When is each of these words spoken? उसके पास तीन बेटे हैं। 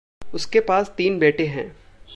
उसके 0.33 0.59
पास 0.59 0.93
तीन 0.97 1.19
बेटे 1.19 1.45
हैं। 1.45 1.75